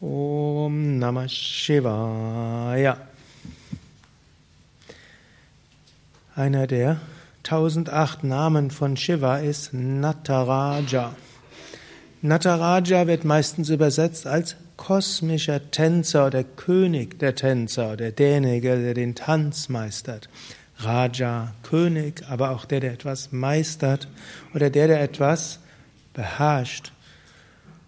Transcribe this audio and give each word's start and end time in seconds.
Om 0.00 1.00
Namah 1.00 1.28
Shivaya. 1.28 2.98
Einer 6.36 6.68
der 6.68 7.00
1008 7.42 8.22
Namen 8.22 8.70
von 8.70 8.96
Shiva 8.96 9.38
ist 9.38 9.74
Nataraja. 9.74 11.16
Nataraja 12.22 13.08
wird 13.08 13.24
meistens 13.24 13.70
übersetzt 13.70 14.28
als 14.28 14.54
kosmischer 14.76 15.72
Tänzer 15.72 16.28
oder 16.28 16.44
König 16.44 17.18
der 17.18 17.34
Tänzer 17.34 17.94
oder 17.94 18.12
derjenige, 18.12 18.80
der 18.80 18.94
den 18.94 19.16
Tanz 19.16 19.68
meistert. 19.68 20.28
Raja, 20.78 21.54
König, 21.64 22.22
aber 22.28 22.50
auch 22.50 22.66
der, 22.66 22.78
der 22.78 22.92
etwas 22.92 23.32
meistert 23.32 24.06
oder 24.54 24.70
der, 24.70 24.86
der 24.86 25.02
etwas 25.02 25.58
beherrscht. 26.14 26.92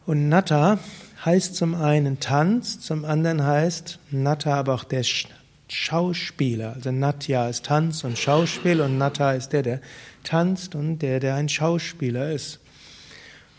Und 0.07 0.29
Natta 0.29 0.81
heißt 1.25 1.55
zum 1.55 1.75
einen 1.75 2.21
Tanz, 2.21 2.81
zum 2.81 3.05
anderen 3.05 3.45
heißt 3.45 3.99
Natta 4.11 4.55
aber 4.55 4.75
auch 4.75 4.85
der 4.85 5.05
Schauspieler. 5.69 6.73
Also 6.75 6.91
Natya 6.91 7.49
ist 7.49 7.67
Tanz 7.67 8.05
und 8.05 8.19
Schauspiel 8.19 8.81
und 8.81 8.99
Natta 8.99 9.33
ist 9.33 9.51
der, 9.51 9.63
der 9.63 9.81
tanzt 10.25 10.75
und 10.75 11.01
der, 11.01 11.21
der 11.21 11.35
ein 11.35 11.49
Schauspieler 11.49 12.33
ist. 12.33 12.61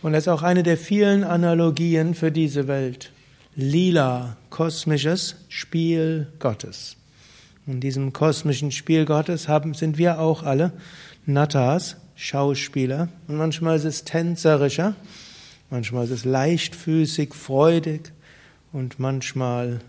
Und 0.01 0.13
das 0.13 0.23
ist 0.23 0.27
auch 0.27 0.41
eine 0.41 0.63
der 0.63 0.77
vielen 0.77 1.23
Analogien 1.23 2.15
für 2.15 2.31
diese 2.31 2.67
Welt. 2.67 3.11
Lila, 3.55 4.37
kosmisches 4.49 5.35
Spiel 5.49 6.27
Gottes. 6.39 6.97
In 7.67 7.79
diesem 7.79 8.11
kosmischen 8.11 8.71
Spiel 8.71 9.05
Gottes 9.05 9.47
haben, 9.47 9.75
sind 9.75 9.97
wir 9.97 10.19
auch 10.19 10.43
alle 10.43 10.71
Nattas, 11.25 11.97
Schauspieler. 12.15 13.09
Und 13.27 13.37
manchmal 13.37 13.75
ist 13.75 13.85
es 13.85 14.03
tänzerischer, 14.03 14.95
manchmal 15.71 16.05
ist 16.05 16.11
es 16.11 16.25
leichtfüßig, 16.25 17.33
freudig 17.33 18.11
und 18.71 18.99
manchmal 18.99 19.79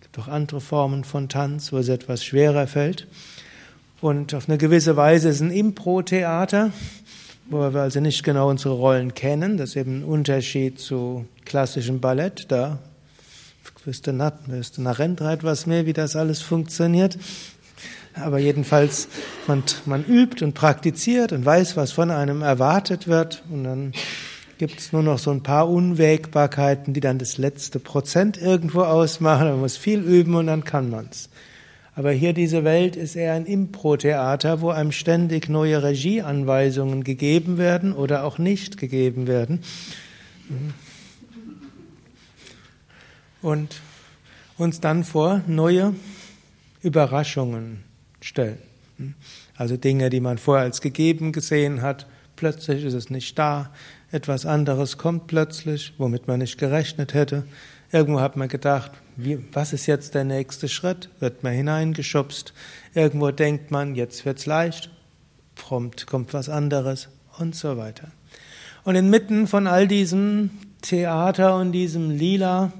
gibt 0.00 0.16
es 0.16 0.22
auch 0.22 0.28
andere 0.28 0.60
Formen 0.60 1.02
von 1.02 1.28
Tanz, 1.28 1.72
wo 1.72 1.78
es 1.78 1.88
etwas 1.88 2.24
schwerer 2.24 2.68
fällt. 2.68 3.08
Und 4.00 4.34
auf 4.34 4.48
eine 4.48 4.58
gewisse 4.58 4.96
Weise 4.96 5.30
ist 5.30 5.36
es 5.36 5.40
ein 5.40 5.50
Impro-Theater, 5.50 6.72
wo 7.48 7.58
wir 7.72 7.80
also 7.80 8.00
nicht 8.00 8.22
genau 8.22 8.50
unsere 8.50 8.74
Rollen 8.74 9.14
kennen. 9.14 9.56
Das 9.56 9.70
ist 9.70 9.76
eben 9.76 10.00
ein 10.00 10.04
Unterschied 10.04 10.78
zu 10.78 11.26
klassischem 11.44 12.00
Ballett. 12.00 12.46
Da 12.52 12.78
wüsste, 13.84 14.32
wüsste 14.46 14.82
Narendra 14.82 15.32
etwas 15.32 15.66
mehr, 15.66 15.86
wie 15.86 15.92
das 15.92 16.16
alles 16.16 16.42
funktioniert. 16.42 17.18
Aber 18.14 18.38
jedenfalls, 18.38 19.08
man, 19.46 19.62
man 19.86 20.04
übt 20.04 20.44
und 20.44 20.54
praktiziert 20.54 21.32
und 21.32 21.44
weiß, 21.44 21.76
was 21.76 21.92
von 21.92 22.10
einem 22.10 22.42
erwartet 22.42 23.08
wird. 23.08 23.42
Und 23.50 23.64
dann 23.64 23.92
gibt 24.58 24.78
es 24.78 24.92
nur 24.92 25.02
noch 25.02 25.18
so 25.18 25.30
ein 25.30 25.42
paar 25.42 25.68
Unwägbarkeiten, 25.68 26.94
die 26.94 27.00
dann 27.00 27.18
das 27.18 27.38
letzte 27.38 27.78
Prozent 27.78 28.36
irgendwo 28.36 28.82
ausmachen. 28.82 29.48
Man 29.48 29.60
muss 29.60 29.76
viel 29.76 30.00
üben 30.00 30.34
und 30.34 30.46
dann 30.46 30.64
kann 30.64 30.90
man's. 30.90 31.28
Aber 31.96 32.10
hier 32.10 32.32
diese 32.32 32.64
Welt 32.64 32.96
ist 32.96 33.14
eher 33.14 33.34
ein 33.34 33.46
Impro-Theater, 33.46 34.60
wo 34.60 34.70
einem 34.70 34.90
ständig 34.90 35.48
neue 35.48 35.82
Regieanweisungen 35.82 37.04
gegeben 37.04 37.56
werden 37.56 37.92
oder 37.92 38.24
auch 38.24 38.38
nicht 38.38 38.78
gegeben 38.78 39.26
werden. 39.26 39.60
Und 43.42 43.80
uns 44.58 44.80
dann 44.80 45.04
vor 45.04 45.42
neue 45.46 45.94
Überraschungen 46.82 47.84
stellen. 48.20 48.58
Also 49.56 49.76
Dinge, 49.76 50.10
die 50.10 50.20
man 50.20 50.38
vorher 50.38 50.64
als 50.64 50.80
gegeben 50.80 51.32
gesehen 51.32 51.82
hat, 51.82 52.06
plötzlich 52.36 52.84
ist 52.84 52.94
es 52.94 53.10
nicht 53.10 53.38
da, 53.38 53.70
etwas 54.10 54.46
anderes 54.46 54.98
kommt 54.98 55.26
plötzlich, 55.26 55.92
womit 55.98 56.28
man 56.28 56.38
nicht 56.38 56.58
gerechnet 56.58 57.14
hätte. 57.14 57.44
Irgendwo 57.90 58.20
hat 58.20 58.36
man 58.36 58.48
gedacht, 58.48 58.92
wie, 59.16 59.38
was 59.52 59.72
ist 59.72 59.86
jetzt 59.86 60.14
der 60.14 60.24
nächste 60.24 60.68
Schritt? 60.68 61.10
Wird 61.20 61.42
man 61.42 61.52
hineingeschubst. 61.52 62.52
Irgendwo 62.94 63.30
denkt 63.30 63.70
man, 63.70 63.94
jetzt 63.94 64.24
wird's 64.24 64.46
leicht. 64.46 64.90
Prompt 65.54 66.06
kommt 66.06 66.34
was 66.34 66.48
anderes 66.48 67.08
und 67.38 67.54
so 67.54 67.76
weiter. 67.76 68.08
Und 68.84 68.96
inmitten 68.96 69.46
von 69.46 69.66
all 69.66 69.88
diesem 69.88 70.50
Theater 70.82 71.56
und 71.56 71.72
diesem 71.72 72.10
Lila 72.10 72.72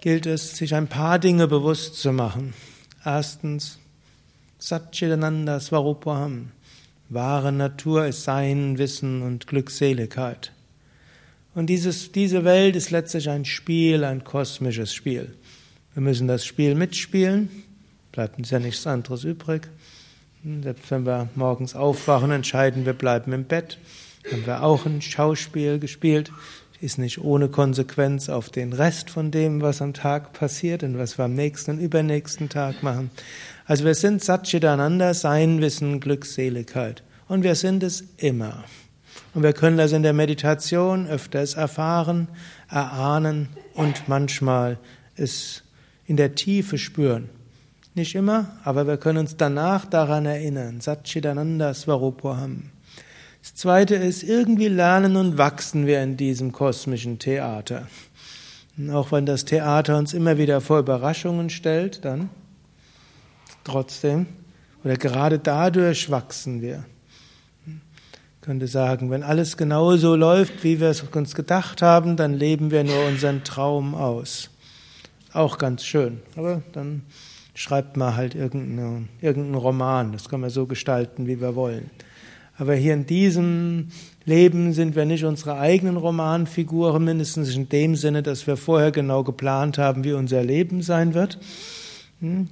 gilt 0.00 0.26
es, 0.26 0.56
sich 0.56 0.74
ein 0.74 0.88
paar 0.88 1.18
Dinge 1.18 1.48
bewusst 1.48 1.96
zu 1.96 2.12
machen. 2.12 2.54
Erstens, 3.04 3.78
Satchidananda 4.58 5.58
Svarupaham. 5.58 6.50
Wahre 7.14 7.52
Natur 7.52 8.06
ist 8.06 8.24
Sein, 8.24 8.78
Wissen 8.78 9.20
und 9.20 9.46
Glückseligkeit. 9.46 10.52
Und 11.54 11.66
dieses, 11.66 12.10
diese 12.12 12.44
Welt 12.44 12.74
ist 12.74 12.90
letztlich 12.90 13.28
ein 13.28 13.44
Spiel, 13.44 14.04
ein 14.04 14.24
kosmisches 14.24 14.94
Spiel. 14.94 15.34
Wir 15.92 16.02
müssen 16.02 16.26
das 16.26 16.46
Spiel 16.46 16.74
mitspielen, 16.74 17.50
bleibt 18.12 18.38
uns 18.38 18.48
ja 18.48 18.58
nichts 18.58 18.86
anderes 18.86 19.24
übrig. 19.24 19.68
Selbst 20.62 20.90
wenn 20.90 21.04
wir 21.04 21.28
morgens 21.34 21.74
aufwachen, 21.74 22.30
entscheiden, 22.30 22.86
wir 22.86 22.94
bleiben 22.94 23.32
im 23.32 23.44
Bett, 23.44 23.78
haben 24.30 24.46
wir 24.46 24.62
auch 24.62 24.86
ein 24.86 25.02
Schauspiel 25.02 25.78
gespielt, 25.78 26.32
ist 26.82 26.98
nicht 26.98 27.22
ohne 27.22 27.48
Konsequenz 27.48 28.28
auf 28.28 28.50
den 28.50 28.72
Rest 28.72 29.08
von 29.08 29.30
dem, 29.30 29.62
was 29.62 29.80
am 29.80 29.94
Tag 29.94 30.32
passiert 30.32 30.82
und 30.82 30.98
was 30.98 31.16
wir 31.16 31.26
am 31.26 31.34
nächsten 31.34 31.72
und 31.72 31.78
übernächsten 31.78 32.48
Tag 32.48 32.82
machen. 32.82 33.10
Also 33.66 33.84
wir 33.84 33.94
sind 33.94 34.22
Satchitananda, 34.22 35.14
Sein, 35.14 35.60
Wissen, 35.60 36.00
Glückseligkeit. 36.00 37.04
Und 37.28 37.44
wir 37.44 37.54
sind 37.54 37.84
es 37.84 38.02
immer. 38.16 38.64
Und 39.32 39.44
wir 39.44 39.52
können 39.52 39.76
das 39.76 39.92
in 39.92 40.02
der 40.02 40.12
Meditation 40.12 41.06
öfters 41.06 41.54
erfahren, 41.54 42.26
erahnen 42.68 43.48
und 43.74 44.08
manchmal 44.08 44.76
es 45.14 45.62
in 46.06 46.16
der 46.16 46.34
Tiefe 46.34 46.78
spüren. 46.78 47.28
Nicht 47.94 48.16
immer, 48.16 48.56
aber 48.64 48.88
wir 48.88 48.96
können 48.96 49.18
uns 49.18 49.36
danach 49.36 49.84
daran 49.84 50.26
erinnern. 50.26 50.80
Satchitananda 50.80 51.74
Svarupoham. 51.74 52.70
Das 53.42 53.54
zweite 53.54 53.96
ist, 53.96 54.22
irgendwie 54.22 54.68
lernen 54.68 55.16
und 55.16 55.36
wachsen 55.36 55.86
wir 55.86 56.02
in 56.02 56.16
diesem 56.16 56.52
kosmischen 56.52 57.18
Theater. 57.18 57.88
Auch 58.90 59.12
wenn 59.12 59.26
das 59.26 59.44
Theater 59.44 59.98
uns 59.98 60.14
immer 60.14 60.38
wieder 60.38 60.60
vor 60.60 60.78
Überraschungen 60.78 61.50
stellt, 61.50 62.04
dann 62.04 62.30
trotzdem 63.64 64.26
oder 64.82 64.96
gerade 64.96 65.38
dadurch 65.38 66.10
wachsen 66.10 66.62
wir 66.62 66.84
könnte 68.42 68.66
sagen, 68.66 69.08
wenn 69.10 69.22
alles 69.22 69.56
genau 69.56 69.96
so 69.96 70.16
läuft, 70.16 70.64
wie 70.64 70.80
wir 70.80 70.88
es 70.88 71.00
uns 71.02 71.34
gedacht 71.34 71.80
haben, 71.80 72.16
dann 72.16 72.34
leben 72.34 72.72
wir 72.72 72.82
nur 72.82 73.06
unseren 73.06 73.44
Traum 73.44 73.94
aus. 73.94 74.50
Auch 75.32 75.58
ganz 75.58 75.84
schön. 75.84 76.20
Aber 76.36 76.60
dann 76.72 77.02
schreibt 77.54 77.96
man 77.96 78.16
halt 78.16 78.34
irgendeinen, 78.34 79.08
irgendeinen 79.20 79.54
Roman. 79.54 80.12
Das 80.12 80.28
können 80.28 80.42
wir 80.42 80.50
so 80.50 80.66
gestalten, 80.66 81.28
wie 81.28 81.40
wir 81.40 81.54
wollen. 81.54 81.88
Aber 82.58 82.74
hier 82.74 82.94
in 82.94 83.06
diesem 83.06 83.88
Leben 84.24 84.72
sind 84.72 84.94
wir 84.94 85.04
nicht 85.04 85.24
unsere 85.24 85.58
eigenen 85.58 85.96
Romanfiguren, 85.96 87.04
mindestens 87.04 87.54
in 87.54 87.68
dem 87.68 87.96
Sinne, 87.96 88.22
dass 88.22 88.46
wir 88.46 88.56
vorher 88.56 88.92
genau 88.92 89.24
geplant 89.24 89.78
haben, 89.78 90.04
wie 90.04 90.12
unser 90.12 90.42
Leben 90.42 90.82
sein 90.82 91.14
wird, 91.14 91.38
hm? 92.20 92.48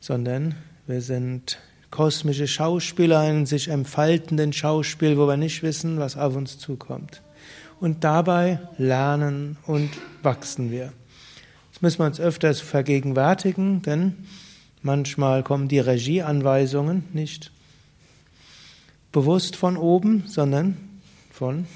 sondern 0.00 0.56
wir 0.86 1.00
sind 1.00 1.58
kosmische 1.90 2.46
Schauspieler, 2.46 3.20
einen 3.20 3.46
sich 3.46 3.68
entfaltenden 3.68 4.52
Schauspiel, 4.52 5.16
wo 5.16 5.26
wir 5.26 5.36
nicht 5.36 5.62
wissen, 5.62 5.98
was 5.98 6.16
auf 6.16 6.36
uns 6.36 6.58
zukommt. 6.58 7.22
Und 7.80 8.04
dabei 8.04 8.58
lernen 8.76 9.56
und 9.66 9.90
wachsen 10.22 10.70
wir. 10.70 10.92
Das 11.72 11.80
müssen 11.80 12.00
wir 12.00 12.06
uns 12.06 12.20
öfters 12.20 12.60
vergegenwärtigen, 12.60 13.82
denn 13.82 14.14
manchmal 14.82 15.44
kommen 15.44 15.68
die 15.68 15.78
Regieanweisungen 15.78 17.04
nicht 17.12 17.52
bewusst 19.12 19.56
von 19.56 19.76
oben, 19.76 20.24
sondern 20.26 20.76
von 21.30 21.66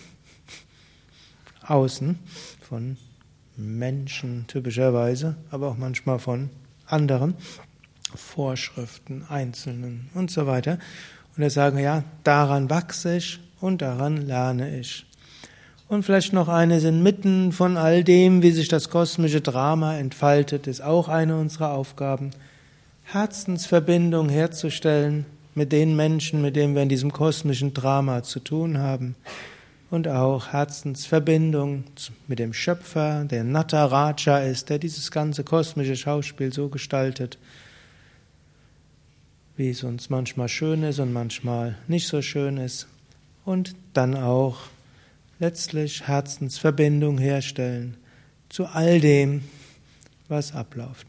außen, 1.66 2.18
von 2.60 2.96
Menschen 3.56 4.46
typischerweise, 4.48 5.36
aber 5.50 5.68
auch 5.68 5.76
manchmal 5.76 6.18
von 6.18 6.50
anderen. 6.86 7.34
Vorschriften, 8.14 9.24
Einzelnen 9.28 10.10
und 10.14 10.30
so 10.30 10.46
weiter. 10.46 10.78
Und 11.36 11.42
er 11.42 11.50
sagen, 11.50 11.78
ja, 11.78 12.04
daran 12.24 12.68
wachse 12.68 13.16
ich 13.16 13.40
und 13.60 13.80
daran 13.80 14.26
lerne 14.26 14.78
ich. 14.78 15.06
Und 15.88 16.04
vielleicht 16.04 16.32
noch 16.32 16.48
eine 16.48 16.80
sind 16.80 17.02
mitten 17.02 17.52
von 17.52 17.76
all 17.76 18.04
dem, 18.04 18.42
wie 18.42 18.50
sich 18.50 18.68
das 18.68 18.90
kosmische 18.90 19.40
Drama 19.40 19.96
entfaltet, 19.96 20.66
ist 20.66 20.82
auch 20.82 21.08
eine 21.08 21.36
unserer 21.36 21.72
Aufgaben, 21.72 22.30
Herzensverbindung 23.04 24.28
herzustellen 24.28 25.26
mit 25.54 25.72
den 25.72 25.96
Menschen, 25.96 26.42
mit 26.42 26.56
denen 26.56 26.74
wir 26.74 26.82
in 26.82 26.88
diesem 26.88 27.12
kosmischen 27.12 27.74
Drama 27.74 28.22
zu 28.22 28.40
tun 28.40 28.78
haben. 28.78 29.14
Und 29.90 30.08
auch 30.08 30.52
Herzensverbindung 30.52 31.84
mit 32.26 32.38
dem 32.38 32.54
Schöpfer, 32.54 33.24
der 33.24 33.44
Nataraja 33.44 34.38
ist, 34.38 34.70
der 34.70 34.78
dieses 34.78 35.10
ganze 35.10 35.44
kosmische 35.44 35.96
Schauspiel 35.96 36.52
so 36.52 36.68
gestaltet 36.68 37.38
wie 39.56 39.70
es 39.70 39.84
uns 39.84 40.10
manchmal 40.10 40.48
schön 40.48 40.82
ist 40.82 40.98
und 40.98 41.12
manchmal 41.12 41.76
nicht 41.86 42.08
so 42.08 42.22
schön 42.22 42.56
ist. 42.56 42.88
Und 43.44 43.74
dann 43.92 44.16
auch 44.16 44.58
letztlich 45.38 46.06
Herzensverbindung 46.06 47.18
herstellen 47.18 47.96
zu 48.48 48.66
all 48.66 49.00
dem, 49.00 49.42
was 50.28 50.52
abläuft. 50.52 51.08